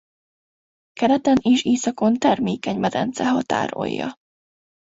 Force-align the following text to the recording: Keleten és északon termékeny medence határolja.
Keleten 0.93 1.37
és 1.41 1.63
északon 1.63 2.13
termékeny 2.17 2.79
medence 2.79 3.27
határolja. 3.29 4.15